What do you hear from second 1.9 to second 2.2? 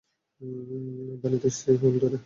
Wheel ধরো!